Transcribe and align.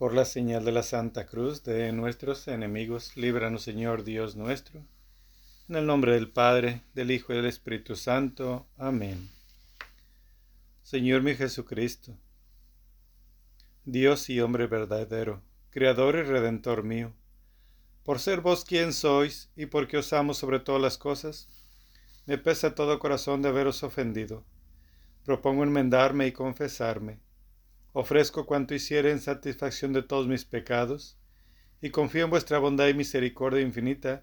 Por 0.00 0.14
la 0.14 0.24
señal 0.24 0.64
de 0.64 0.72
la 0.72 0.82
Santa 0.82 1.26
Cruz 1.26 1.62
de 1.62 1.92
nuestros 1.92 2.48
enemigos, 2.48 3.18
líbranos 3.18 3.64
Señor 3.64 4.02
Dios 4.02 4.34
nuestro. 4.34 4.80
En 5.68 5.76
el 5.76 5.84
nombre 5.84 6.14
del 6.14 6.30
Padre, 6.30 6.80
del 6.94 7.10
Hijo 7.10 7.34
y 7.34 7.36
del 7.36 7.44
Espíritu 7.44 7.96
Santo. 7.96 8.66
Amén. 8.78 9.28
Señor 10.82 11.20
mi 11.20 11.34
Jesucristo, 11.34 12.16
Dios 13.84 14.30
y 14.30 14.40
hombre 14.40 14.68
verdadero, 14.68 15.42
Creador 15.68 16.16
y 16.16 16.22
Redentor 16.22 16.82
mío, 16.82 17.12
por 18.02 18.20
ser 18.20 18.40
vos 18.40 18.64
quien 18.64 18.94
sois 18.94 19.50
y 19.54 19.66
porque 19.66 19.98
os 19.98 20.14
amo 20.14 20.32
sobre 20.32 20.60
todas 20.60 20.80
las 20.80 20.96
cosas, 20.96 21.46
me 22.24 22.38
pesa 22.38 22.74
todo 22.74 22.98
corazón 22.98 23.42
de 23.42 23.50
haberos 23.50 23.82
ofendido. 23.82 24.44
Propongo 25.26 25.62
enmendarme 25.62 26.26
y 26.26 26.32
confesarme 26.32 27.18
Ofrezco 27.92 28.46
cuanto 28.46 28.74
hiciere 28.74 29.10
en 29.10 29.20
satisfacción 29.20 29.92
de 29.92 30.02
todos 30.02 30.28
mis 30.28 30.44
pecados, 30.44 31.16
y 31.82 31.90
confío 31.90 32.24
en 32.24 32.30
vuestra 32.30 32.58
bondad 32.58 32.86
y 32.86 32.94
misericordia 32.94 33.62
infinita, 33.62 34.22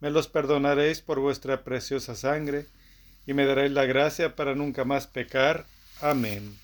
me 0.00 0.10
los 0.10 0.28
perdonaréis 0.28 1.02
por 1.02 1.20
vuestra 1.20 1.62
preciosa 1.62 2.14
sangre, 2.14 2.66
y 3.26 3.34
me 3.34 3.44
daréis 3.44 3.72
la 3.72 3.84
gracia 3.84 4.34
para 4.34 4.54
nunca 4.54 4.84
más 4.84 5.06
pecar. 5.06 5.66
Amén. 6.00 6.58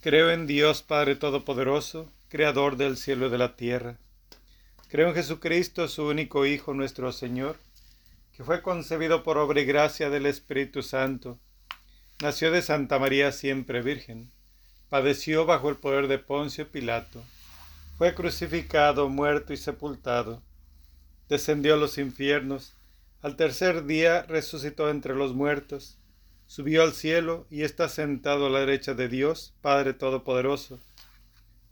Creo 0.00 0.30
en 0.30 0.46
Dios 0.46 0.82
Padre 0.82 1.14
Todopoderoso, 1.14 2.10
Creador 2.28 2.76
del 2.76 2.96
cielo 2.96 3.28
y 3.28 3.30
de 3.30 3.38
la 3.38 3.54
tierra. 3.54 3.98
Creo 4.88 5.08
en 5.08 5.14
Jesucristo, 5.14 5.86
su 5.86 6.04
único 6.04 6.44
Hijo, 6.46 6.74
nuestro 6.74 7.12
Señor, 7.12 7.56
que 8.36 8.42
fue 8.42 8.60
concebido 8.60 9.22
por 9.22 9.38
obra 9.38 9.60
y 9.60 9.64
gracia 9.64 10.10
del 10.10 10.26
Espíritu 10.26 10.82
Santo 10.82 11.38
Nació 12.22 12.52
de 12.52 12.62
Santa 12.62 13.00
María 13.00 13.32
siempre 13.32 13.82
Virgen. 13.82 14.30
Padeció 14.92 15.46
bajo 15.46 15.70
el 15.70 15.76
poder 15.76 16.06
de 16.06 16.18
Poncio 16.18 16.70
Pilato. 16.70 17.24
Fue 17.96 18.14
crucificado, 18.14 19.08
muerto 19.08 19.54
y 19.54 19.56
sepultado. 19.56 20.42
Descendió 21.30 21.72
a 21.72 21.76
los 21.78 21.96
infiernos. 21.96 22.76
Al 23.22 23.36
tercer 23.36 23.86
día 23.86 24.24
resucitó 24.24 24.90
entre 24.90 25.14
los 25.14 25.32
muertos. 25.32 25.98
Subió 26.46 26.82
al 26.82 26.92
cielo 26.92 27.46
y 27.48 27.62
está 27.62 27.88
sentado 27.88 28.44
a 28.44 28.50
la 28.50 28.58
derecha 28.58 28.92
de 28.92 29.08
Dios, 29.08 29.54
Padre 29.62 29.94
Todopoderoso. 29.94 30.78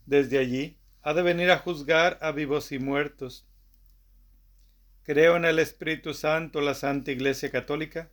Desde 0.06 0.38
allí 0.38 0.78
ha 1.02 1.12
de 1.12 1.20
venir 1.20 1.50
a 1.50 1.58
juzgar 1.58 2.18
a 2.22 2.32
vivos 2.32 2.72
y 2.72 2.78
muertos. 2.78 3.46
Creo 5.02 5.36
en 5.36 5.44
el 5.44 5.58
Espíritu 5.58 6.14
Santo, 6.14 6.62
la 6.62 6.72
Santa 6.72 7.12
Iglesia 7.12 7.50
Católica, 7.50 8.08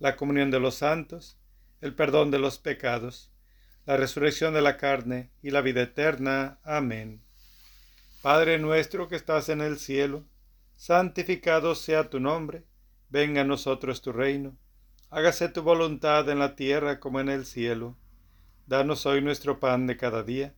la 0.00 0.16
comunión 0.16 0.50
de 0.50 0.58
los 0.58 0.74
santos, 0.74 1.38
el 1.80 1.94
perdón 1.94 2.32
de 2.32 2.40
los 2.40 2.58
pecados, 2.58 3.31
la 3.84 3.96
resurrección 3.96 4.54
de 4.54 4.62
la 4.62 4.76
carne 4.76 5.30
y 5.42 5.50
la 5.50 5.60
vida 5.60 5.82
eterna. 5.82 6.58
Amén. 6.62 7.22
Padre 8.22 8.58
nuestro 8.58 9.08
que 9.08 9.16
estás 9.16 9.48
en 9.48 9.60
el 9.60 9.78
cielo, 9.78 10.24
santificado 10.76 11.74
sea 11.74 12.08
tu 12.08 12.20
nombre, 12.20 12.64
venga 13.08 13.40
a 13.40 13.44
nosotros 13.44 14.00
tu 14.00 14.12
reino, 14.12 14.56
hágase 15.10 15.48
tu 15.48 15.62
voluntad 15.62 16.28
en 16.28 16.38
la 16.38 16.54
tierra 16.54 17.00
como 17.00 17.18
en 17.18 17.28
el 17.28 17.44
cielo. 17.44 17.96
Danos 18.66 19.04
hoy 19.06 19.20
nuestro 19.20 19.58
pan 19.58 19.86
de 19.88 19.96
cada 19.96 20.22
día. 20.22 20.54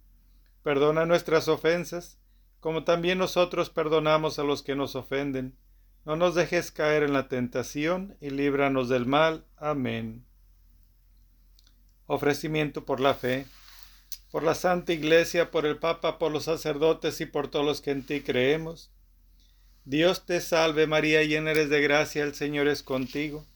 Perdona 0.62 1.06
nuestras 1.06 1.48
ofensas, 1.48 2.18
como 2.60 2.84
también 2.84 3.18
nosotros 3.18 3.70
perdonamos 3.70 4.38
a 4.38 4.44
los 4.44 4.62
que 4.62 4.76
nos 4.76 4.94
ofenden. 4.94 5.56
No 6.04 6.16
nos 6.16 6.34
dejes 6.34 6.70
caer 6.70 7.02
en 7.02 7.14
la 7.14 7.28
tentación 7.28 8.16
y 8.20 8.28
líbranos 8.28 8.90
del 8.90 9.06
mal. 9.06 9.46
Amén 9.56 10.26
ofrecimiento 12.06 12.84
por 12.84 13.00
la 13.00 13.14
fe, 13.14 13.46
por 14.30 14.42
la 14.42 14.54
Santa 14.54 14.92
Iglesia, 14.92 15.50
por 15.50 15.66
el 15.66 15.78
Papa, 15.78 16.18
por 16.18 16.32
los 16.32 16.44
sacerdotes 16.44 17.20
y 17.20 17.26
por 17.26 17.48
todos 17.48 17.64
los 17.64 17.80
que 17.80 17.92
en 17.92 18.04
ti 18.04 18.20
creemos. 18.20 18.90
Dios 19.84 20.26
te 20.26 20.40
salve 20.40 20.86
María, 20.86 21.22
llena 21.22 21.50
eres 21.50 21.68
de 21.68 21.80
gracia, 21.80 22.24
el 22.24 22.34
Señor 22.34 22.68
es 22.68 22.82
contigo. 22.82 23.46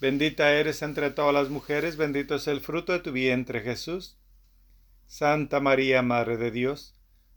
Bendita 0.00 0.52
eres 0.52 0.82
entre 0.82 1.10
todas 1.10 1.34
las 1.34 1.50
mujeres, 1.50 1.96
bendito 1.96 2.36
es 2.36 2.46
el 2.46 2.60
fruto 2.60 2.92
de 2.92 3.00
tu 3.00 3.12
vientre 3.12 3.60
Jesús. 3.60 4.16
Santa 5.06 5.60
María, 5.60 6.02
Madre 6.02 6.36
de 6.36 6.50
Dios, 6.50 6.94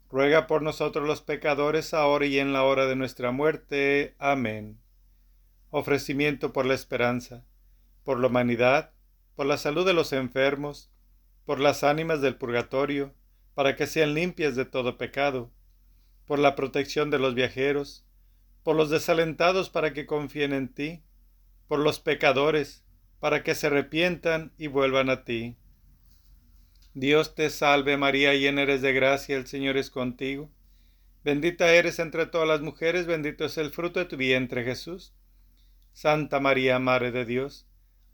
ruega 0.10 0.46
por 0.46 0.62
nosotros 0.62 1.08
los 1.08 1.22
pecadores, 1.22 1.94
ahora 1.94 2.26
y 2.26 2.38
en 2.38 2.54
la 2.54 2.64
hora 2.64 2.86
de 2.86 2.96
nuestra 2.96 3.32
muerte. 3.32 4.16
Amén. 4.20 4.80
Ofrecimiento 5.70 6.54
por 6.54 6.66
la 6.66 6.74
esperanza, 6.74 7.46
por 8.04 8.20
la 8.20 8.28
humanidad, 8.28 8.92
por 9.42 9.48
la 9.48 9.58
salud 9.58 9.88
de 9.88 9.94
los 9.94 10.14
enfermos, 10.14 10.92
por 11.46 11.60
las 11.60 11.84
ánimas 11.84 12.22
del 12.22 12.36
purgatorio, 12.36 13.16
para 13.56 13.76
que 13.76 13.88
sean 13.88 14.14
limpias 14.14 14.56
de 14.56 14.66
todo 14.66 15.00
pecado, 15.00 15.52
por 16.28 16.38
la 16.38 16.54
protección 16.54 17.10
de 17.10 17.18
los 17.18 17.34
viajeros, 17.34 18.06
por 18.62 18.76
los 18.76 18.92
desalentados 18.92 19.72
para 19.72 19.94
que 19.94 20.06
confíen 20.06 20.54
en 20.54 20.72
ti, 20.72 21.02
por 21.68 21.80
los 21.80 22.00
pecadores, 22.00 22.86
para 23.20 23.42
que 23.42 23.56
se 23.56 23.66
arrepientan 23.66 24.54
y 24.60 24.68
vuelvan 24.68 25.10
a 25.10 25.24
ti. 25.24 25.58
Dios 26.94 27.34
te 27.34 27.50
salve 27.50 27.98
María, 27.98 28.36
llena 28.36 28.62
eres 28.62 28.84
de 28.84 28.94
gracia, 28.94 29.38
el 29.38 29.48
Señor 29.48 29.76
es 29.76 29.90
contigo. 29.90 30.52
Bendita 31.24 31.74
eres 31.74 31.98
entre 31.98 32.28
todas 32.28 32.48
las 32.48 32.62
mujeres, 32.62 33.08
bendito 33.08 33.46
es 33.46 33.58
el 33.58 33.72
fruto 33.72 34.00
de 34.00 34.06
tu 34.06 34.18
vientre 34.18 34.64
Jesús. 34.64 35.16
Santa 35.94 36.40
María, 36.40 36.78
Madre 36.78 37.12
de 37.12 37.26
Dios, 37.26 37.66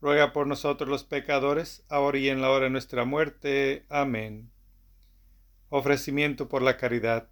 ruega 0.02 0.34
por 0.34 0.47
nosotros 0.47 0.90
los 0.90 1.03
pecadores, 1.03 1.84
ahora 1.90 2.18
y 2.18 2.30
en 2.30 2.41
la 2.41 2.50
hora 2.50 2.66
de 2.66 2.69
nuestra 2.69 3.06
muerte. 3.06 3.85
Amén. 3.90 4.52
Ofrecimiento 5.69 6.47
por 6.47 6.62
la 6.62 6.78
caridad, 6.78 7.30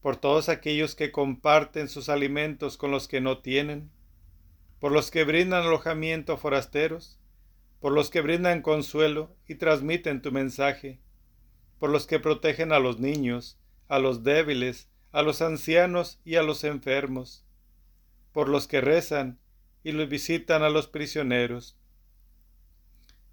por 0.00 0.16
todos 0.16 0.48
aquellos 0.48 0.94
que 0.94 1.10
comparten 1.10 1.88
sus 1.88 2.08
alimentos 2.08 2.76
con 2.76 2.90
los 2.90 3.08
que 3.08 3.20
no 3.20 3.38
tienen, 3.38 3.90
por 4.78 4.92
los 4.92 5.10
que 5.10 5.24
brindan 5.24 5.62
alojamiento 5.62 6.34
a 6.34 6.36
forasteros, 6.36 7.18
por 7.80 7.92
los 7.92 8.10
que 8.10 8.20
brindan 8.20 8.62
consuelo 8.62 9.34
y 9.48 9.56
transmiten 9.56 10.22
tu 10.22 10.32
mensaje, 10.32 11.00
por 11.78 11.90
los 11.90 12.06
que 12.06 12.20
protegen 12.20 12.72
a 12.72 12.78
los 12.78 13.00
niños, 13.00 13.58
a 13.88 13.98
los 13.98 14.22
débiles, 14.22 14.88
a 15.12 15.22
los 15.22 15.40
ancianos 15.40 16.20
y 16.24 16.36
a 16.36 16.42
los 16.42 16.62
enfermos, 16.64 17.44
por 18.32 18.48
los 18.48 18.66
que 18.66 18.80
rezan 18.80 19.38
y 19.82 19.92
los 19.92 20.08
visitan 20.08 20.62
a 20.62 20.68
los 20.68 20.88
prisioneros, 20.88 21.78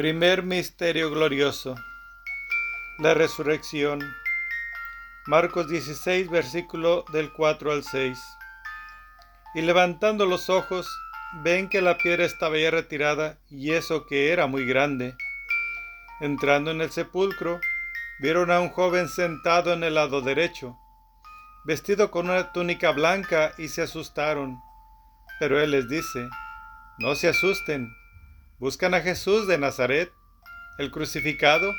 Primer 0.00 0.42
misterio 0.42 1.10
glorioso. 1.10 1.74
La 3.00 3.12
resurrección. 3.12 4.00
Marcos 5.26 5.68
16, 5.68 6.30
versículo 6.30 7.04
del 7.12 7.30
4 7.30 7.70
al 7.70 7.84
6. 7.84 8.18
Y 9.54 9.60
levantando 9.60 10.24
los 10.24 10.48
ojos, 10.48 10.88
ven 11.42 11.68
que 11.68 11.82
la 11.82 11.98
piedra 11.98 12.24
estaba 12.24 12.56
ya 12.56 12.70
retirada, 12.70 13.36
y 13.50 13.72
eso 13.72 14.06
que 14.06 14.32
era 14.32 14.46
muy 14.46 14.64
grande. 14.64 15.16
Entrando 16.22 16.70
en 16.70 16.80
el 16.80 16.90
sepulcro, 16.90 17.60
vieron 18.20 18.50
a 18.50 18.60
un 18.60 18.70
joven 18.70 19.06
sentado 19.06 19.74
en 19.74 19.84
el 19.84 19.96
lado 19.96 20.22
derecho, 20.22 20.78
vestido 21.66 22.10
con 22.10 22.30
una 22.30 22.52
túnica 22.52 22.92
blanca, 22.92 23.52
y 23.58 23.68
se 23.68 23.82
asustaron. 23.82 24.62
Pero 25.38 25.60
él 25.60 25.72
les 25.72 25.90
dice, 25.90 26.26
no 27.00 27.14
se 27.16 27.28
asusten 27.28 27.99
Buscan 28.60 28.92
a 28.92 29.00
Jesús 29.00 29.46
de 29.46 29.56
Nazaret, 29.56 30.12
el 30.76 30.90
crucificado. 30.90 31.72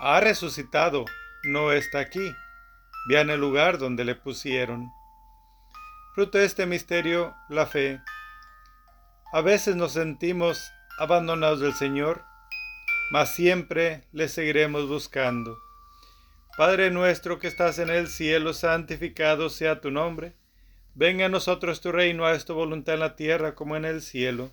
Ha 0.00 0.20
resucitado, 0.20 1.06
no 1.44 1.72
está 1.72 2.00
aquí. 2.00 2.30
Vean 3.08 3.30
el 3.30 3.40
lugar 3.40 3.78
donde 3.78 4.04
le 4.04 4.14
pusieron. 4.14 4.92
Fruto 6.14 6.36
de 6.36 6.44
este 6.44 6.66
misterio, 6.66 7.34
la 7.48 7.64
fe. 7.64 8.02
A 9.32 9.40
veces 9.40 9.76
nos 9.76 9.92
sentimos 9.92 10.70
abandonados 10.98 11.60
del 11.60 11.72
Señor, 11.72 12.22
mas 13.10 13.34
siempre 13.34 14.04
le 14.12 14.28
seguiremos 14.28 14.88
buscando. 14.88 15.56
Padre 16.58 16.90
nuestro 16.90 17.38
que 17.38 17.46
estás 17.46 17.78
en 17.78 17.88
el 17.88 18.08
cielo, 18.08 18.52
santificado 18.52 19.48
sea 19.48 19.80
tu 19.80 19.90
nombre. 19.90 20.34
Venga 20.94 21.26
a 21.26 21.30
nosotros 21.30 21.80
tu 21.80 21.92
reino, 21.92 22.26
a 22.26 22.38
tu 22.40 22.52
voluntad 22.52 22.92
en 22.92 23.00
la 23.00 23.16
tierra 23.16 23.54
como 23.54 23.74
en 23.74 23.86
el 23.86 24.02
cielo. 24.02 24.52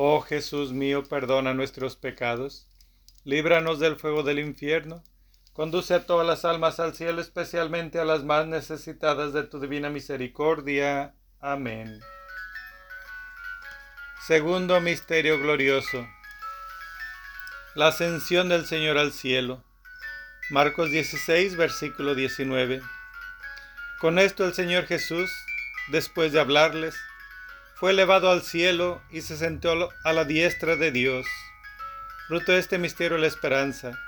Oh 0.00 0.20
Jesús 0.20 0.70
mío, 0.72 1.02
perdona 1.02 1.54
nuestros 1.54 1.96
pecados, 1.96 2.68
líbranos 3.24 3.80
del 3.80 3.96
fuego 3.96 4.22
del 4.22 4.38
infierno, 4.38 5.02
conduce 5.52 5.92
a 5.92 6.06
todas 6.06 6.24
las 6.24 6.44
almas 6.44 6.78
al 6.78 6.94
cielo, 6.94 7.20
especialmente 7.20 7.98
a 7.98 8.04
las 8.04 8.22
más 8.22 8.46
necesitadas 8.46 9.32
de 9.32 9.42
tu 9.42 9.58
divina 9.58 9.90
misericordia. 9.90 11.16
Amén. 11.40 11.98
Segundo 14.24 14.80
Misterio 14.80 15.36
Glorioso. 15.40 16.06
La 17.74 17.88
ascensión 17.88 18.48
del 18.48 18.66
Señor 18.66 18.98
al 18.98 19.12
cielo. 19.12 19.64
Marcos 20.50 20.92
16, 20.92 21.56
versículo 21.56 22.14
19. 22.14 22.82
Con 23.98 24.20
esto 24.20 24.44
el 24.44 24.54
Señor 24.54 24.86
Jesús 24.86 25.28
después 25.88 26.30
de 26.30 26.38
hablarles, 26.38 26.94
fue 27.78 27.92
elevado 27.92 28.30
al 28.30 28.42
cielo 28.42 29.00
y 29.10 29.20
se 29.20 29.36
sentó 29.36 29.90
a 30.04 30.12
la 30.12 30.24
diestra 30.24 30.76
de 30.76 30.90
Dios. 30.90 31.26
Fruto 32.26 32.52
de 32.52 32.58
este 32.58 32.78
misterio 32.78 33.18
la 33.18 33.26
esperanza. 33.26 33.98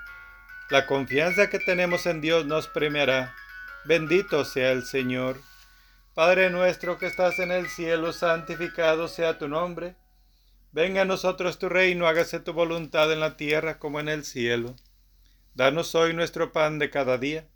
La 0.70 0.86
confianza 0.86 1.50
que 1.50 1.58
tenemos 1.58 2.06
en 2.06 2.20
Dios 2.20 2.46
nos 2.46 2.68
premiará. 2.68 3.34
Bendito 3.84 4.44
sea 4.44 4.72
el 4.72 4.84
Señor. 4.84 5.40
Padre 6.14 6.50
nuestro 6.50 6.98
que 6.98 7.06
estás 7.06 7.38
en 7.38 7.52
el 7.52 7.68
cielo, 7.68 8.12
santificado 8.12 9.08
sea 9.08 9.38
tu 9.38 9.48
nombre. 9.48 9.96
Venga 10.72 11.02
a 11.02 11.04
nosotros 11.06 11.58
tu 11.58 11.68
reino, 11.68 12.06
hágase 12.06 12.40
tu 12.40 12.52
voluntad 12.52 13.12
en 13.12 13.20
la 13.20 13.36
tierra 13.36 13.78
como 13.78 14.00
en 14.00 14.08
el 14.08 14.24
cielo. 14.24 14.74
Danos 15.54 15.94
hoy 15.94 16.12
nuestro 16.14 16.52
pan 16.52 16.78
de 16.78 16.90
cada 16.90 17.18
día 17.18 17.46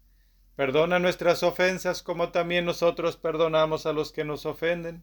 Perdona 0.56 1.00
nuestras 1.00 1.42
ofensas 1.42 2.02
como 2.02 2.28
también 2.28 2.64
nosotros 2.64 3.16
perdonamos 3.16 3.86
a 3.86 3.92
los 3.92 4.12
que 4.12 4.24
nos 4.24 4.46
ofenden. 4.46 5.02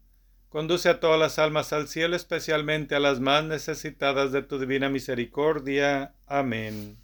conduce 0.51 0.89
a 0.89 0.99
todas 0.99 1.17
las 1.17 1.39
almas 1.39 1.71
al 1.71 1.87
cielo, 1.87 2.15
especialmente 2.15 2.93
a 2.93 2.99
las 2.99 3.21
más 3.21 3.43
necesitadas 3.45 4.33
de 4.33 4.43
tu 4.43 4.59
divina 4.59 4.89
misericordia. 4.89 6.13
Amén. 6.27 6.97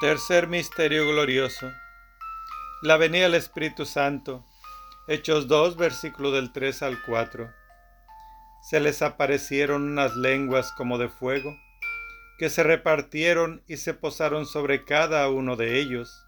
Tercer 0.00 0.48
misterio 0.48 1.06
glorioso. 1.06 1.70
La 2.82 2.96
venida 2.96 3.22
del 3.24 3.34
Espíritu 3.34 3.86
Santo. 3.86 4.44
Hechos 5.06 5.46
2, 5.46 5.76
versículo 5.76 6.32
del 6.32 6.52
3 6.52 6.82
al 6.82 7.00
4. 7.06 7.48
Se 8.68 8.80
les 8.80 9.00
aparecieron 9.00 9.84
unas 9.84 10.16
lenguas 10.16 10.72
como 10.72 10.98
de 10.98 11.08
fuego 11.08 11.56
que 12.38 12.50
se 12.50 12.64
repartieron 12.64 13.62
y 13.68 13.76
se 13.76 13.94
posaron 13.94 14.46
sobre 14.46 14.84
cada 14.84 15.28
uno 15.28 15.54
de 15.54 15.78
ellos. 15.78 16.26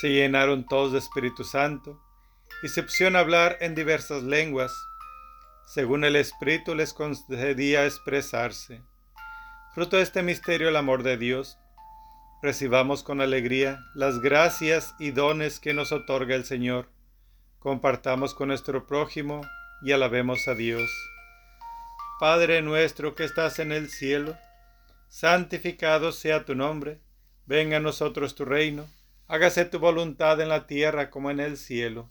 Se 0.00 0.08
llenaron 0.08 0.66
todos 0.66 0.92
de 0.92 1.00
Espíritu 1.00 1.44
Santo 1.44 2.00
y 2.62 2.68
se 2.68 2.82
pusieron 2.82 3.16
hablar 3.16 3.58
en 3.60 3.74
diversas 3.74 4.22
lenguas, 4.22 4.72
según 5.66 6.04
el 6.04 6.16
Espíritu 6.16 6.74
les 6.74 6.92
concedía 6.92 7.86
expresarse. 7.86 8.82
Fruto 9.74 9.96
de 9.96 10.02
este 10.02 10.22
misterio 10.22 10.68
el 10.68 10.76
amor 10.76 11.02
de 11.02 11.16
Dios. 11.16 11.58
Recibamos 12.42 13.02
con 13.02 13.20
alegría 13.20 13.80
las 13.94 14.20
gracias 14.20 14.94
y 14.98 15.12
dones 15.12 15.60
que 15.60 15.74
nos 15.74 15.92
otorga 15.92 16.34
el 16.34 16.44
Señor. 16.44 16.88
Compartamos 17.58 18.34
con 18.34 18.48
nuestro 18.48 18.86
prójimo 18.86 19.40
y 19.82 19.92
alabemos 19.92 20.46
a 20.46 20.54
Dios. 20.54 20.90
Padre 22.20 22.62
nuestro 22.62 23.14
que 23.14 23.24
estás 23.24 23.58
en 23.58 23.72
el 23.72 23.88
cielo, 23.88 24.36
santificado 25.08 26.12
sea 26.12 26.44
tu 26.44 26.54
nombre, 26.54 27.00
venga 27.46 27.78
a 27.78 27.80
nosotros 27.80 28.34
tu 28.34 28.44
reino, 28.44 28.88
hágase 29.26 29.64
tu 29.64 29.78
voluntad 29.78 30.40
en 30.40 30.48
la 30.48 30.66
tierra 30.66 31.10
como 31.10 31.30
en 31.30 31.40
el 31.40 31.56
cielo. 31.56 32.10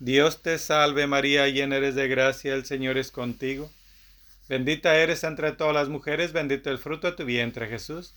Dios 0.00 0.40
te 0.40 0.58
salve 0.58 1.06
María, 1.06 1.46
llena 1.48 1.76
eres 1.76 1.94
de 1.94 2.08
gracia, 2.08 2.54
el 2.54 2.64
Señor 2.64 2.96
es 2.96 3.10
contigo. 3.10 3.70
Bendita 4.48 4.96
eres 4.96 5.24
entre 5.24 5.52
todas 5.52 5.74
las 5.74 5.90
mujeres, 5.90 6.32
bendito 6.32 6.70
el 6.70 6.78
fruto 6.78 7.10
de 7.10 7.16
tu 7.18 7.26
vientre 7.26 7.68
Jesús. 7.68 8.14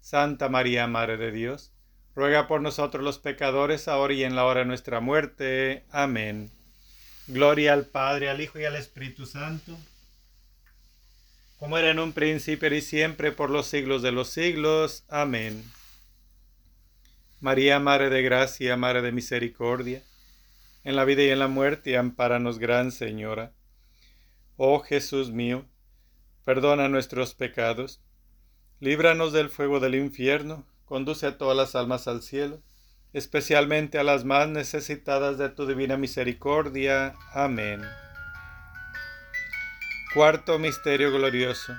Santa 0.00 0.48
María, 0.48 0.86
Madre 0.86 1.18
de 1.18 1.30
Dios, 1.30 1.72
ruega 2.14 2.48
por 2.48 2.62
nosotros 2.62 3.04
los 3.04 3.18
pecadores, 3.18 3.86
ahora 3.86 4.14
y 4.14 4.24
en 4.24 4.34
la 4.34 4.46
hora 4.46 4.60
de 4.60 4.66
nuestra 4.66 5.00
muerte. 5.00 5.84
Amén. 5.90 6.50
Gloria 7.26 7.74
al 7.74 7.84
Padre, 7.84 8.30
al 8.30 8.40
Hijo 8.40 8.58
y 8.58 8.64
al 8.64 8.76
Espíritu 8.76 9.26
Santo, 9.26 9.76
como 11.58 11.76
era 11.76 11.90
en 11.90 11.98
un 11.98 12.14
príncipe 12.14 12.74
y 12.74 12.80
siempre, 12.80 13.30
por 13.30 13.50
los 13.50 13.66
siglos 13.66 14.00
de 14.00 14.12
los 14.12 14.30
siglos. 14.30 15.04
Amén. 15.10 15.64
María, 17.40 17.78
Madre 17.78 18.08
de 18.08 18.22
Gracia, 18.22 18.74
Madre 18.78 19.02
de 19.02 19.12
Misericordia, 19.12 20.02
en 20.84 20.96
la 20.96 21.04
vida 21.04 21.22
y 21.22 21.30
en 21.30 21.38
la 21.38 21.48
muerte, 21.48 21.96
ampáranos, 21.96 22.58
Gran 22.58 22.92
Señora. 22.92 23.52
Oh 24.56 24.80
Jesús 24.80 25.32
mío, 25.32 25.66
perdona 26.44 26.88
nuestros 26.88 27.34
pecados, 27.34 28.02
líbranos 28.78 29.32
del 29.32 29.48
fuego 29.48 29.80
del 29.80 29.94
infierno, 29.94 30.66
conduce 30.84 31.26
a 31.26 31.38
todas 31.38 31.56
las 31.56 31.74
almas 31.74 32.06
al 32.06 32.22
cielo, 32.22 32.62
especialmente 33.12 33.98
a 33.98 34.04
las 34.04 34.24
más 34.24 34.48
necesitadas 34.48 35.38
de 35.38 35.48
tu 35.48 35.66
divina 35.66 35.96
misericordia. 35.96 37.14
Amén. 37.32 37.82
Cuarto 40.12 40.58
Misterio 40.58 41.10
Glorioso. 41.10 41.74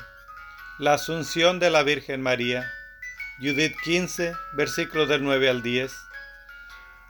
La 0.80 0.96
Asunción 0.96 1.60
de 1.60 1.70
la 1.70 1.84
Virgen 1.84 2.22
María. 2.22 2.70
Judith 3.40 3.76
15, 3.84 4.34
versículos 4.58 5.08
del 5.08 5.24
9 5.24 5.50
al 5.50 5.62
10. 5.62 5.94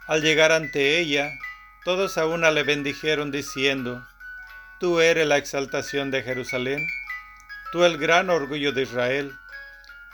Al 0.08 0.22
llegar 0.22 0.52
ante 0.52 1.00
ella, 1.00 1.32
todos 1.86 2.18
a 2.18 2.26
una 2.26 2.52
le 2.52 2.64
bendijeron 2.64 3.32
diciendo, 3.32 4.06
Tú 4.80 5.00
eres 5.00 5.26
la 5.26 5.38
exaltación 5.38 6.12
de 6.12 6.24
Jerusalén, 6.24 6.86
tú 7.72 7.86
el 7.86 7.98
gran 7.98 8.30
orgullo 8.30 8.74
de 8.74 8.82
Israel 8.82 9.34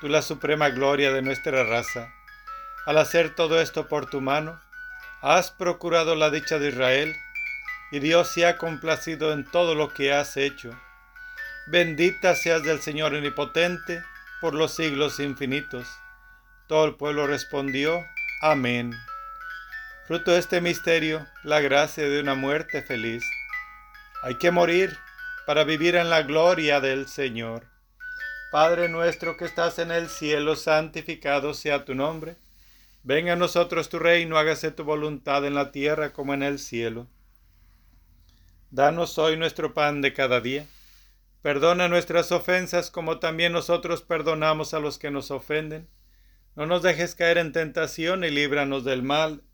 tú 0.01 0.09
la 0.09 0.23
suprema 0.23 0.69
gloria 0.69 1.13
de 1.13 1.21
nuestra 1.21 1.63
raza. 1.63 2.11
Al 2.87 2.97
hacer 2.97 3.35
todo 3.35 3.61
esto 3.61 3.87
por 3.87 4.09
tu 4.09 4.19
mano, 4.19 4.59
has 5.21 5.51
procurado 5.51 6.15
la 6.15 6.31
dicha 6.31 6.57
de 6.57 6.69
Israel, 6.69 7.15
y 7.91 7.99
Dios 7.99 8.33
se 8.33 8.47
ha 8.47 8.57
complacido 8.57 9.31
en 9.31 9.45
todo 9.45 9.75
lo 9.75 9.93
que 9.93 10.11
has 10.11 10.37
hecho. 10.37 10.75
Bendita 11.67 12.35
seas 12.35 12.63
del 12.63 12.81
Señor 12.81 13.13
omnipotente 13.13 14.03
por 14.41 14.55
los 14.55 14.73
siglos 14.73 15.19
infinitos. 15.19 15.87
Todo 16.67 16.85
el 16.85 16.95
pueblo 16.95 17.27
respondió, 17.27 18.03
Amén. 18.41 18.95
Fruto 20.07 20.31
de 20.31 20.39
este 20.39 20.61
misterio, 20.61 21.27
la 21.43 21.61
gracia 21.61 22.09
de 22.09 22.19
una 22.19 22.33
muerte 22.33 22.81
feliz. 22.81 23.23
Hay 24.23 24.35
que 24.39 24.49
morir 24.49 24.97
para 25.45 25.63
vivir 25.63 25.95
en 25.95 26.09
la 26.09 26.23
gloria 26.23 26.81
del 26.81 27.07
Señor. 27.07 27.67
Padre 28.51 28.89
nuestro 28.89 29.37
que 29.37 29.45
estás 29.45 29.77
en 29.77 29.91
el 29.91 30.09
cielo, 30.09 30.55
santificado 30.55 31.53
sea 31.53 31.85
tu 31.85 31.93
nombre. 31.93 32.35
Venga 33.03 33.33
a 33.33 33.35
nosotros 33.35 33.89
tu 33.89 33.99
reino, 33.99 34.37
hágase 34.37 34.71
tu 34.71 34.83
voluntad 34.83 35.45
en 35.45 35.53
la 35.53 35.71
tierra 35.71 36.11
como 36.13 36.33
en 36.33 36.41
el 36.41 36.57
cielo. 36.57 37.07
Danos 38.71 39.19
hoy 39.19 39.37
nuestro 39.37 39.75
pan 39.75 40.01
de 40.01 40.13
cada 40.13 40.41
día. 40.41 40.65
Perdona 41.43 41.87
nuestras 41.87 42.31
ofensas 42.31 42.89
como 42.89 43.19
también 43.19 43.53
nosotros 43.53 44.01
perdonamos 44.01 44.73
a 44.73 44.79
los 44.79 44.97
que 44.97 45.11
nos 45.11 45.29
ofenden. 45.29 45.87
No 46.55 46.65
nos 46.65 46.81
dejes 46.81 47.13
caer 47.13 47.37
en 47.37 47.51
tentación 47.51 48.23
y 48.23 48.31
líbranos 48.31 48.83
del 48.83 49.03
mal. 49.03 49.43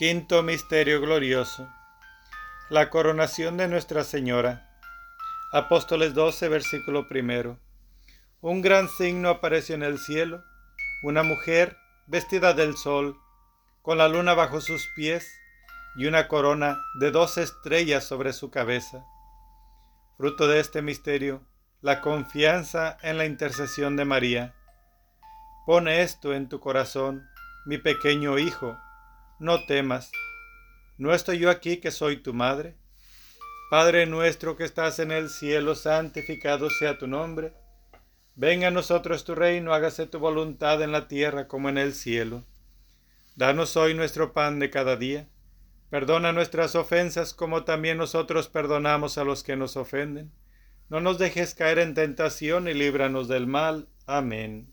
Quinto 0.00 0.42
Misterio 0.42 0.98
Glorioso. 1.02 1.68
La 2.70 2.88
coronación 2.88 3.58
de 3.58 3.68
Nuestra 3.68 4.02
Señora. 4.02 4.66
Apóstoles 5.52 6.14
12, 6.14 6.48
versículo 6.48 7.06
primero. 7.06 7.58
Un 8.40 8.62
gran 8.62 8.88
signo 8.88 9.28
apareció 9.28 9.74
en 9.74 9.82
el 9.82 9.98
cielo, 9.98 10.42
una 11.02 11.22
mujer 11.22 11.76
vestida 12.06 12.54
del 12.54 12.78
sol, 12.78 13.18
con 13.82 13.98
la 13.98 14.08
luna 14.08 14.32
bajo 14.32 14.62
sus 14.62 14.88
pies 14.96 15.30
y 15.96 16.06
una 16.06 16.28
corona 16.28 16.78
de 16.98 17.10
dos 17.10 17.36
estrellas 17.36 18.02
sobre 18.02 18.32
su 18.32 18.50
cabeza. 18.50 19.04
Fruto 20.16 20.48
de 20.48 20.60
este 20.60 20.80
misterio, 20.80 21.42
la 21.82 22.00
confianza 22.00 22.96
en 23.02 23.18
la 23.18 23.26
intercesión 23.26 23.96
de 23.96 24.06
María. 24.06 24.54
Pone 25.66 26.00
esto 26.00 26.32
en 26.32 26.48
tu 26.48 26.58
corazón, 26.58 27.28
mi 27.66 27.76
pequeño 27.76 28.38
hijo, 28.38 28.78
no 29.40 29.64
temas. 29.64 30.12
¿No 30.98 31.12
estoy 31.12 31.38
yo 31.38 31.50
aquí 31.50 31.78
que 31.78 31.90
soy 31.90 32.18
tu 32.18 32.32
madre? 32.32 32.76
Padre 33.70 34.06
nuestro 34.06 34.56
que 34.56 34.64
estás 34.64 34.98
en 35.00 35.10
el 35.10 35.30
cielo, 35.30 35.74
santificado 35.74 36.70
sea 36.70 36.98
tu 36.98 37.08
nombre. 37.08 37.52
Venga 38.36 38.68
a 38.68 38.70
nosotros 38.70 39.24
tu 39.24 39.34
reino, 39.34 39.74
hágase 39.74 40.06
tu 40.06 40.18
voluntad 40.18 40.82
en 40.82 40.92
la 40.92 41.08
tierra 41.08 41.48
como 41.48 41.68
en 41.68 41.78
el 41.78 41.94
cielo. 41.94 42.44
Danos 43.34 43.76
hoy 43.76 43.94
nuestro 43.94 44.32
pan 44.32 44.58
de 44.60 44.70
cada 44.70 44.96
día 44.96 45.26
Perdona 45.90 46.32
nuestras 46.32 46.76
ofensas 46.76 47.34
como 47.34 47.64
también 47.64 47.98
nosotros 47.98 48.46
perdonamos 48.46 49.18
a 49.18 49.24
los 49.24 49.42
que 49.42 49.56
nos 49.56 49.76
ofenden. 49.76 50.30
No 50.88 51.00
nos 51.00 51.18
dejes 51.18 51.54
caer 51.54 51.80
en 51.80 51.94
tentación 51.94 52.68
y 52.68 52.74
líbranos 52.74 53.26
del 53.26 53.48
mal. 53.48 53.88
Amén. 54.06 54.72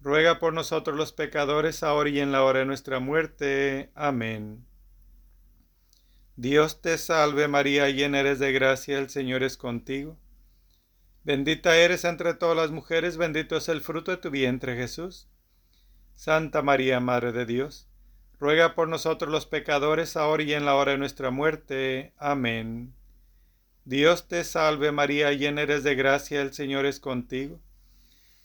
ruega 0.00 0.38
por 0.38 0.52
nosotros 0.52 0.96
los 0.96 1.12
pecadores, 1.12 1.82
ahora 1.82 2.10
y 2.10 2.20
en 2.20 2.32
la 2.32 2.42
hora 2.44 2.60
de 2.60 2.66
nuestra 2.66 3.00
muerte. 3.00 3.90
Amén. 3.94 4.66
Dios 6.36 6.82
te 6.82 6.98
salve 6.98 7.48
María, 7.48 7.88
llena 7.88 8.20
eres 8.20 8.38
de 8.38 8.52
gracia, 8.52 8.98
el 8.98 9.08
Señor 9.08 9.42
es 9.42 9.56
contigo. 9.56 10.18
Bendita 11.24 11.76
eres 11.76 12.04
entre 12.04 12.34
todas 12.34 12.56
las 12.56 12.70
mujeres, 12.70 13.16
bendito 13.16 13.56
es 13.56 13.68
el 13.68 13.80
fruto 13.80 14.10
de 14.10 14.18
tu 14.18 14.30
vientre 14.30 14.76
Jesús. 14.76 15.28
Santa 16.14 16.62
María, 16.62 17.00
Madre 17.00 17.32
de 17.32 17.46
Dios, 17.46 17.88
ruega 18.38 18.74
por 18.74 18.86
nosotros 18.86 19.30
los 19.30 19.46
pecadores, 19.46 20.16
ahora 20.16 20.42
y 20.42 20.52
en 20.52 20.64
la 20.64 20.74
hora 20.74 20.92
de 20.92 20.98
nuestra 20.98 21.30
muerte. 21.30 22.12
Amén. 22.16 22.94
Dios 23.84 24.28
te 24.28 24.44
salve 24.44 24.92
María, 24.92 25.32
llena 25.32 25.62
eres 25.62 25.84
de 25.84 25.94
gracia, 25.94 26.42
el 26.42 26.52
Señor 26.52 26.86
es 26.86 27.00
contigo. 27.00 27.60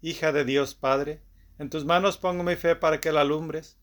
hija 0.00 0.32
de 0.32 0.44
Dios 0.44 0.74
Padre, 0.74 1.22
en 1.58 1.70
tus 1.70 1.84
manos 1.84 2.16
pongo 2.16 2.42
mi 2.42 2.56
fe 2.56 2.76
para 2.76 3.00
que 3.00 3.12
la 3.12 3.20
alumbres. 3.20 3.76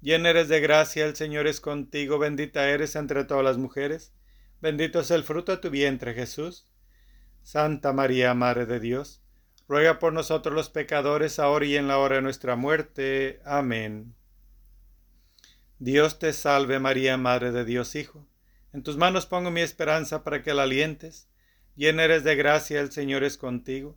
Llena 0.00 0.30
eres 0.30 0.48
de 0.48 0.60
gracia, 0.60 1.04
el 1.06 1.16
Señor 1.16 1.46
es 1.46 1.60
contigo, 1.60 2.18
bendita 2.18 2.68
eres 2.68 2.96
entre 2.96 3.24
todas 3.24 3.44
las 3.44 3.58
mujeres, 3.58 4.12
bendito 4.60 5.00
es 5.00 5.10
el 5.10 5.24
fruto 5.24 5.52
de 5.52 5.58
tu 5.58 5.70
vientre 5.70 6.14
Jesús. 6.14 6.66
Santa 7.42 7.92
María, 7.92 8.34
Madre 8.34 8.66
de 8.66 8.80
Dios, 8.80 9.22
ruega 9.68 9.98
por 9.98 10.12
nosotros 10.12 10.54
los 10.54 10.70
pecadores, 10.70 11.38
ahora 11.38 11.66
y 11.66 11.76
en 11.76 11.88
la 11.88 11.98
hora 11.98 12.16
de 12.16 12.22
nuestra 12.22 12.56
muerte. 12.56 13.40
Amén. 13.44 14.14
Dios 15.78 16.18
te 16.18 16.32
salve 16.32 16.78
María, 16.78 17.16
Madre 17.16 17.52
de 17.52 17.64
Dios 17.64 17.94
Hijo, 17.94 18.26
en 18.72 18.82
tus 18.82 18.96
manos 18.96 19.26
pongo 19.26 19.50
mi 19.50 19.62
esperanza 19.62 20.22
para 20.22 20.42
que 20.42 20.54
la 20.54 20.64
alientes 20.64 21.28
llena 21.76 22.04
eres 22.04 22.24
de 22.24 22.34
gracia, 22.36 22.80
el 22.80 22.90
Señor 22.90 23.22
es 23.22 23.36
contigo. 23.36 23.96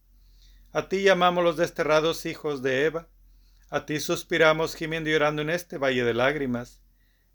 A 0.73 0.87
ti 0.87 1.03
llamamos 1.03 1.43
los 1.43 1.57
desterrados 1.57 2.25
hijos 2.25 2.61
de 2.61 2.85
Eva. 2.85 3.09
A 3.69 3.85
ti 3.85 3.99
suspiramos 3.99 4.75
gimiendo 4.75 5.09
y 5.09 5.13
llorando 5.13 5.41
en 5.41 5.49
este 5.49 5.77
valle 5.77 6.03
de 6.03 6.13
lágrimas. 6.13 6.81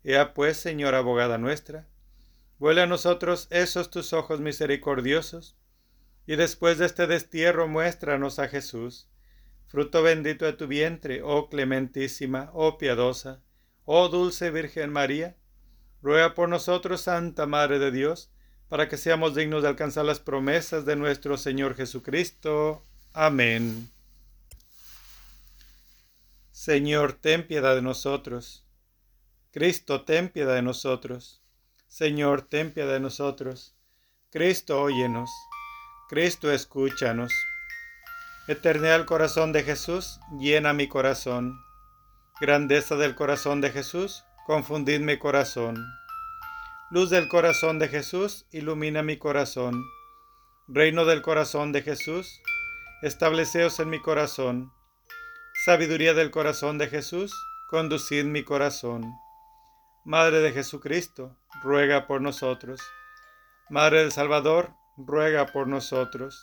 Ea 0.05 0.35
pues, 0.35 0.57
Señora 0.57 0.99
abogada 0.99 1.37
nuestra, 1.37 1.89
vuelve 2.59 2.83
a 2.83 2.87
nosotros 2.87 3.49
esos 3.51 3.91
tus 3.91 4.13
ojos 4.13 4.41
misericordiosos, 4.41 5.59
y 6.27 6.37
después 6.37 6.79
de 6.79 6.87
este 6.87 7.09
destierro 7.09 7.67
muéstranos 7.67 8.39
a 8.39 8.47
Jesús, 8.47 9.11
fruto 9.67 10.05
bendito 10.05 10.45
de 10.45 10.53
tu 10.53 10.69
vientre, 10.69 11.23
oh 11.25 11.49
clementísima, 11.49 12.51
oh 12.55 12.79
piadosa, 12.79 13.43
oh 13.85 14.09
dulce 14.09 14.53
Virgen 14.53 14.93
María, 14.93 15.37
ruega 16.03 16.35
por 16.35 16.49
nosotros, 16.49 17.01
Santa 17.01 17.47
Madre 17.47 17.81
de 17.81 17.91
Dios, 17.91 18.31
para 18.69 18.89
que 18.89 18.97
seamos 18.97 19.35
dignos 19.35 19.63
de 19.63 19.69
alcanzar 19.71 20.05
las 20.05 20.21
promesas 20.21 20.85
de 20.85 20.95
nuestro 20.95 21.37
Señor 21.37 21.75
Jesucristo. 21.75 22.85
Amén. 23.19 23.91
Señor, 26.53 27.15
ten 27.15 27.47
piedad 27.47 27.75
de 27.75 27.81
nosotros. 27.81 28.67
Cristo, 29.53 30.05
ten 30.05 30.29
piedad 30.29 30.55
de 30.55 30.61
nosotros. 30.61 31.41
Señor, 31.89 32.43
ten 32.43 32.75
piedad 32.75 32.93
de 32.93 33.01
nosotros. 33.01 33.75
Cristo, 34.31 34.83
óyenos. 34.83 35.31
Cristo, 36.11 36.53
escúchanos. 36.53 37.33
Eternidad 38.49 38.99
del 38.99 39.07
corazón 39.07 39.51
de 39.55 39.65
Jesús, 39.65 40.21
llena 40.39 40.75
mi 40.75 40.87
corazón. 40.87 41.59
Grandeza 42.39 42.97
del 42.97 43.15
corazón 43.15 43.63
de 43.63 43.71
Jesús, 43.71 44.25
confundid 44.45 45.01
mi 45.01 45.19
corazón. 45.19 45.83
Luz 46.91 47.09
del 47.09 47.29
corazón 47.29 47.79
de 47.79 47.89
Jesús, 47.89 48.45
ilumina 48.53 49.03
mi 49.03 49.17
corazón. 49.17 49.83
Reino 50.69 51.07
del 51.07 51.23
corazón 51.23 51.73
de 51.73 51.81
Jesús, 51.81 52.43
estableceos 53.03 53.79
en 53.81 53.91
mi 53.91 54.01
corazón. 54.01 54.73
Sabiduría 55.65 56.15
del 56.15 56.31
corazón 56.31 56.79
de 56.79 56.89
Jesús, 56.89 57.33
conducid 57.69 58.25
mi 58.25 58.43
corazón. 58.43 59.15
Madre 60.05 60.41
de 60.41 60.53
Jesucristo, 60.53 61.37
ruega 61.63 62.07
por 62.07 62.21
nosotros. 62.23 62.81
Madre 63.69 64.01
del 64.01 64.13
Salvador, 64.13 64.71
ruega 64.97 65.47
por 65.47 65.67
nosotros. 65.69 66.43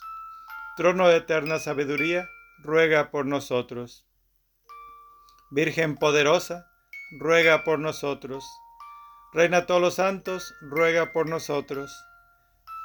Trono 0.76 1.08
de 1.08 1.16
eterna 1.16 1.58
sabiduría, 1.58 2.28
ruega 2.62 3.10
por 3.10 3.26
nosotros. 3.26 4.06
Virgen 5.50 5.96
poderosa, 5.96 6.66
ruega 7.18 7.64
por 7.64 7.78
nosotros. 7.78 8.44
Reina 9.32 9.66
todos 9.66 9.80
los 9.80 9.94
santos, 9.94 10.54
ruega 10.60 11.12
por 11.12 11.28
nosotros. 11.28 11.92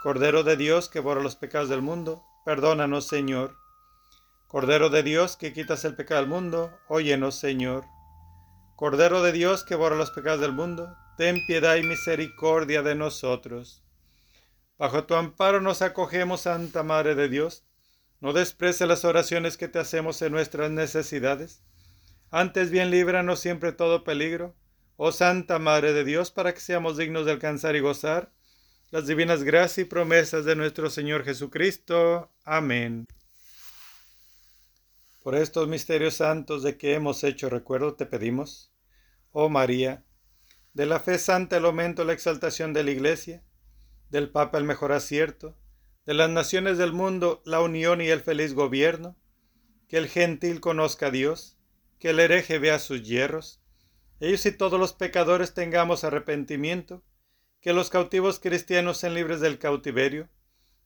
Cordero 0.01 0.43
de 0.43 0.58
Dios 0.58 0.89
que 0.89 0.99
borra 0.99 1.21
los 1.21 1.36
pecados 1.36 1.69
del 1.69 1.82
mundo, 1.82 2.23
perdónanos, 2.45 3.08
Señor. 3.08 3.56
Cordero 4.47 4.89
de 4.89 5.04
Dios 5.04 5.38
que 5.38 5.54
quitas 5.54 5.86
el 5.86 5.95
pecado 5.95 6.21
del 6.21 6.30
mundo, 6.30 6.78
óyenos, 6.88 7.36
Señor. 7.36 7.86
Cordero 8.75 9.21
de 9.21 9.32
Dios 9.32 9.63
que 9.63 9.75
borra 9.75 9.95
los 9.95 10.12
pecados 10.12 10.41
del 10.41 10.54
mundo, 10.54 10.95
ten 11.17 11.45
piedad 11.45 11.75
y 11.75 11.84
misericordia 11.84 12.82
de 12.82 12.95
nosotros. 12.95 13.84
Bajo 14.78 15.04
tu 15.04 15.15
amparo 15.15 15.62
nos 15.62 15.82
acogemos, 15.82 16.41
Santa 16.41 16.84
Madre 16.84 17.15
de 17.15 17.30
Dios. 17.30 17.65
No 18.21 18.34
desprece 18.34 18.88
las 18.88 19.06
oraciones 19.06 19.58
que 19.58 19.67
te 19.67 19.80
hacemos 19.80 20.21
en 20.21 20.32
nuestras 20.32 20.71
necesidades. 20.71 21.62
Antes 22.32 22.71
bien 22.71 22.91
líbranos 22.91 23.39
siempre 23.39 23.71
todo 23.71 24.04
peligro 24.04 24.56
oh 25.02 25.13
Santa 25.13 25.60
Madre 25.60 25.93
de 25.93 26.04
Dios, 26.04 26.30
para 26.30 26.54
que 26.54 26.60
seamos 26.60 26.97
dignos 26.97 27.25
de 27.25 27.32
alcanzar 27.32 27.78
y 27.78 27.80
gozar 27.80 28.34
las 28.91 29.06
divinas 29.06 29.43
gracias 29.43 29.80
y 29.80 29.86
promesas 29.86 30.45
de 30.45 30.56
nuestro 30.56 30.89
Señor 30.89 31.23
Jesucristo. 31.23 32.32
Amén. 32.43 33.06
Por 35.21 35.36
estos 35.36 35.67
misterios 35.67 36.15
santos 36.15 36.63
de 36.63 36.78
que 36.78 36.95
hemos 36.95 37.23
hecho 37.23 37.49
recuerdo, 37.49 37.93
te 37.93 38.08
pedimos, 38.08 38.71
oh 39.32 39.47
María, 39.47 40.04
de 40.73 40.88
la 40.88 40.99
fe 40.99 41.19
santa 41.19 41.58
el 41.58 41.65
aumento, 41.65 42.04
la 42.04 42.13
exaltación 42.13 42.73
de 42.73 42.84
la 42.84 42.91
Iglesia, 42.91 43.43
del 44.10 44.32
Papa 44.32 44.58
el 44.58 44.63
mejor 44.63 44.91
acierto, 44.91 45.56
de 46.08 46.15
las 46.15 46.30
naciones 46.32 46.80
del 46.80 46.91
mundo 46.91 47.43
la 47.45 47.62
unión 47.62 48.02
y 48.02 48.08
el 48.08 48.21
feliz 48.21 48.56
gobierno, 48.56 49.15
que 49.88 49.97
el 49.97 50.08
gentil 50.08 50.62
conozca 50.62 51.08
a 51.08 51.12
Dios, 51.12 51.60
que 51.99 52.10
el 52.10 52.19
hereje 52.19 52.58
vea 52.58 52.80
sus 52.80 53.04
hierros, 53.04 53.62
ellos 54.19 54.43
y 54.47 54.52
todos 54.52 54.80
los 54.80 54.93
pecadores 54.93 55.54
tengamos 55.54 56.04
arrepentimiento, 56.04 57.04
que 57.62 57.74
los 57.74 57.89
cautivos 57.89 58.39
cristianos 58.39 58.98
sean 58.98 59.13
libres 59.13 59.41
del 59.41 59.60
cautiverio, 59.60 60.30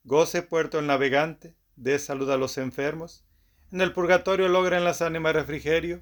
goce 0.04 0.42
puerto 0.42 0.80
el 0.80 0.88
navegante, 0.88 1.56
dé 1.76 2.00
salud 2.00 2.30
a 2.32 2.38
los 2.38 2.58
enfermos, 2.58 3.24
en 3.72 3.82
el 3.82 3.92
purgatorio 3.92 4.50
logren 4.50 4.84
las 4.84 5.02
ánimas 5.02 5.34
refrigerio 5.34 6.02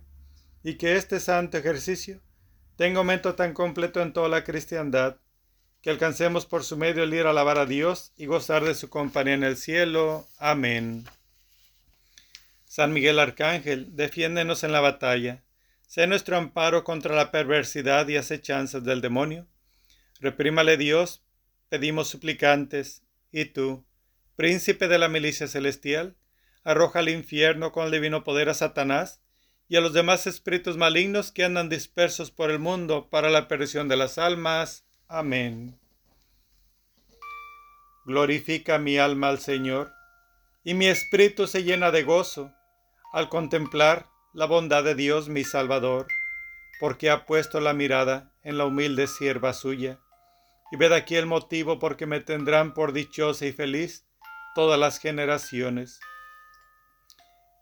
y 0.63 0.75
que 0.75 0.95
este 0.95 1.19
santo 1.19 1.57
ejercicio 1.57 2.21
tenga 2.75 2.99
aumento 2.99 3.35
tan 3.35 3.53
completo 3.53 4.01
en 4.01 4.13
toda 4.13 4.27
la 4.27 4.43
cristiandad 4.43 5.17
que 5.81 5.89
alcancemos 5.89 6.45
por 6.45 6.63
su 6.63 6.77
medio 6.77 7.03
el 7.03 7.13
ir 7.13 7.25
a 7.25 7.31
alabar 7.31 7.57
a 7.57 7.65
Dios 7.65 8.13
y 8.15 8.25
gozar 8.27 8.63
de 8.63 8.75
su 8.75 8.89
compañía 8.89 9.33
en 9.33 9.43
el 9.43 9.57
cielo. 9.57 10.27
Amén. 10.37 11.05
San 12.65 12.93
Miguel 12.93 13.19
Arcángel, 13.19 13.95
defiéndenos 13.95 14.63
en 14.63 14.71
la 14.71 14.79
batalla. 14.79 15.43
Sé 15.87 16.07
nuestro 16.07 16.37
amparo 16.37 16.83
contra 16.83 17.15
la 17.15 17.31
perversidad 17.31 18.07
y 18.07 18.15
acechanzas 18.15 18.83
del 18.83 19.01
demonio. 19.01 19.47
Reprímale 20.21 20.77
Dios, 20.77 21.23
pedimos 21.67 22.07
suplicantes, 22.07 23.01
y 23.31 23.45
tú, 23.45 23.83
príncipe 24.35 24.87
de 24.87 24.99
la 24.99 25.07
milicia 25.07 25.47
celestial, 25.47 26.15
arroja 26.63 26.99
al 26.99 27.09
infierno 27.09 27.71
con 27.71 27.85
el 27.85 27.91
divino 27.91 28.23
poder 28.23 28.47
a 28.47 28.53
Satanás 28.53 29.23
y 29.67 29.77
a 29.77 29.81
los 29.81 29.93
demás 29.93 30.27
espíritus 30.27 30.77
malignos 30.77 31.31
que 31.31 31.43
andan 31.43 31.69
dispersos 31.69 32.29
por 32.29 32.51
el 32.51 32.59
mundo 32.59 33.09
para 33.09 33.31
la 33.31 33.47
perdición 33.47 33.87
de 33.87 33.97
las 33.97 34.19
almas. 34.19 34.85
Amén. 35.07 35.79
Glorifica 38.05 38.77
mi 38.77 38.99
alma 38.99 39.29
al 39.29 39.39
Señor, 39.39 39.91
y 40.63 40.75
mi 40.75 40.85
espíritu 40.85 41.47
se 41.47 41.63
llena 41.63 41.89
de 41.89 42.03
gozo 42.03 42.53
al 43.11 43.27
contemplar 43.27 44.07
la 44.35 44.45
bondad 44.45 44.83
de 44.83 44.93
Dios 44.93 45.29
mi 45.29 45.43
Salvador, 45.43 46.05
porque 46.79 47.09
ha 47.09 47.25
puesto 47.25 47.59
la 47.59 47.73
mirada 47.73 48.35
en 48.43 48.59
la 48.59 48.65
humilde 48.65 49.07
sierva 49.07 49.53
suya. 49.53 49.99
Y 50.71 50.77
ved 50.77 50.93
aquí 50.93 51.15
el 51.15 51.25
motivo 51.25 51.79
por 51.79 51.97
que 51.97 52.05
me 52.05 52.21
tendrán 52.21 52.73
por 52.73 52.93
dichosa 52.93 53.45
y 53.45 53.51
feliz 53.51 54.05
todas 54.55 54.79
las 54.79 54.99
generaciones, 54.99 55.99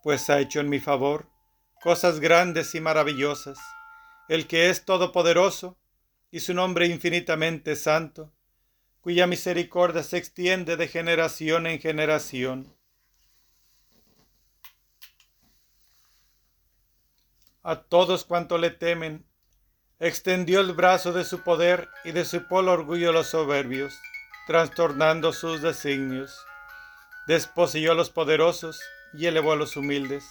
pues 0.02 0.30
ha 0.30 0.40
hecho 0.40 0.60
en 0.60 0.68
mi 0.68 0.80
favor 0.80 1.28
cosas 1.80 2.20
grandes 2.20 2.74
y 2.74 2.80
maravillosas, 2.80 3.58
el 4.28 4.46
que 4.46 4.70
es 4.70 4.84
todopoderoso 4.84 5.78
y 6.30 6.40
su 6.40 6.54
nombre 6.54 6.86
infinitamente 6.86 7.74
santo, 7.74 8.32
cuya 9.00 9.26
misericordia 9.26 10.02
se 10.02 10.18
extiende 10.18 10.76
de 10.76 10.88
generación 10.88 11.66
en 11.66 11.80
generación. 11.80 12.76
A 17.62 17.82
todos 17.82 18.24
cuantos 18.24 18.60
le 18.60 18.70
temen, 18.70 19.26
extendió 20.00 20.60
el 20.60 20.72
brazo 20.72 21.12
de 21.12 21.24
su 21.24 21.40
poder 21.40 21.90
y 22.04 22.12
de 22.12 22.24
su 22.24 22.44
polo 22.44 22.72
orgullo 22.72 23.10
a 23.10 23.12
los 23.12 23.28
soberbios, 23.28 24.00
trastornando 24.46 25.34
sus 25.34 25.60
designios. 25.60 26.44
Desposeyó 27.26 27.92
a 27.92 27.94
los 27.94 28.08
poderosos 28.08 28.80
y 29.12 29.26
elevó 29.26 29.52
a 29.52 29.56
los 29.56 29.76
humildes. 29.76 30.24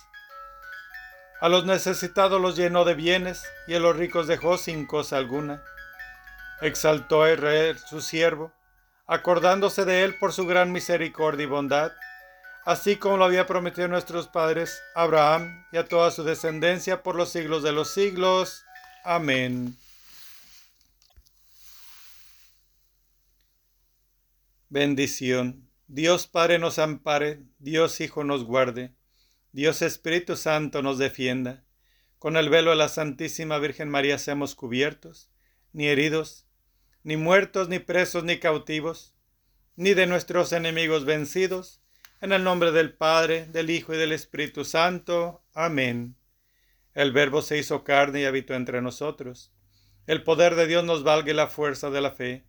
A 1.39 1.49
los 1.49 1.65
necesitados 1.65 2.41
los 2.41 2.55
llenó 2.55 2.83
de 2.83 2.95
bienes 2.95 3.43
y 3.67 3.75
a 3.75 3.79
los 3.79 3.95
ricos 3.95 4.27
dejó 4.27 4.57
sin 4.57 4.87
cosa 4.87 5.17
alguna. 5.17 5.63
Exaltó 6.61 7.23
a 7.23 7.31
Israel 7.31 7.77
su 7.77 8.01
siervo, 8.01 8.51
acordándose 9.07 9.85
de 9.85 10.03
él 10.03 10.17
por 10.19 10.33
su 10.33 10.47
gran 10.47 10.71
misericordia 10.71 11.43
y 11.43 11.47
bondad, 11.47 11.91
así 12.65 12.97
como 12.97 13.17
lo 13.17 13.25
había 13.25 13.45
prometido 13.45 13.85
a 13.85 13.89
nuestros 13.89 14.27
padres 14.27 14.81
Abraham 14.95 15.65
y 15.71 15.77
a 15.77 15.85
toda 15.85 16.11
su 16.11 16.23
descendencia 16.23 17.03
por 17.03 17.15
los 17.15 17.29
siglos 17.29 17.63
de 17.63 17.71
los 17.71 17.93
siglos. 17.93 18.65
Amén. 19.03 19.75
Bendición. 24.69 25.67
Dios 25.87 26.27
Padre 26.27 26.59
nos 26.59 26.77
ampare, 26.77 27.41
Dios 27.57 27.99
Hijo 28.01 28.23
nos 28.23 28.43
guarde, 28.43 28.93
Dios 29.51 29.81
Espíritu 29.81 30.35
Santo 30.35 30.83
nos 30.83 30.99
defienda. 30.99 31.63
Con 32.19 32.37
el 32.37 32.49
velo 32.49 32.71
de 32.71 32.75
la 32.75 32.89
Santísima 32.89 33.57
Virgen 33.57 33.89
María 33.89 34.19
seamos 34.19 34.53
cubiertos, 34.53 35.31
ni 35.73 35.87
heridos, 35.87 36.45
ni 37.03 37.17
muertos, 37.17 37.69
ni 37.69 37.79
presos, 37.79 38.23
ni 38.23 38.37
cautivos, 38.37 39.15
ni 39.75 39.93
de 39.95 40.05
nuestros 40.05 40.51
enemigos 40.51 41.05
vencidos, 41.05 41.81
en 42.21 42.33
el 42.33 42.43
nombre 42.43 42.71
del 42.71 42.93
Padre, 42.93 43.45
del 43.45 43.69
Hijo 43.69 43.95
y 43.95 43.97
del 43.97 44.11
Espíritu 44.11 44.65
Santo. 44.65 45.41
Amén. 45.53 46.18
El 46.93 47.11
Verbo 47.11 47.41
se 47.41 47.57
hizo 47.57 47.83
carne 47.83 48.21
y 48.21 48.25
habitó 48.25 48.53
entre 48.55 48.81
nosotros. 48.81 49.51
El 50.07 50.23
poder 50.23 50.55
de 50.55 50.67
Dios 50.67 50.83
nos 50.83 51.03
valga 51.03 51.33
la 51.33 51.47
fuerza 51.47 51.89
de 51.89 52.01
la 52.01 52.11
fe, 52.11 52.43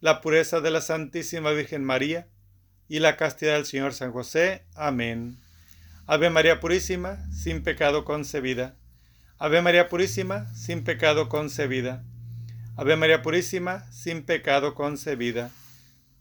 la 0.00 0.20
pureza 0.20 0.60
de 0.60 0.70
la 0.70 0.80
Santísima 0.80 1.50
Virgen 1.50 1.84
María 1.84 2.28
y 2.88 3.00
la 3.00 3.16
castidad 3.16 3.54
del 3.54 3.66
Señor 3.66 3.94
San 3.94 4.12
José. 4.12 4.64
Amén. 4.74 5.38
Ave 6.06 6.30
María 6.30 6.60
Purísima, 6.60 7.18
sin 7.32 7.62
pecado 7.62 8.04
concebida. 8.04 8.76
Ave 9.38 9.62
María 9.62 9.88
Purísima, 9.88 10.54
sin 10.54 10.84
pecado 10.84 11.28
concebida. 11.28 12.04
Ave 12.76 12.96
María 12.96 13.22
Purísima, 13.22 13.90
sin 13.90 14.22
pecado 14.22 14.74
concebida. 14.74 15.50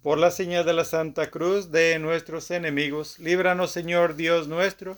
Por 0.02 0.18
la 0.18 0.32
señal 0.32 0.66
de 0.66 0.74
la 0.74 0.86
Santa 0.86 1.30
Cruz 1.30 1.72
de 1.72 2.00
nuestros 2.00 2.50
enemigos, 2.52 3.20
líbranos 3.20 3.72
Señor 3.72 4.16
Dios 4.16 4.48
nuestro, 4.48 4.98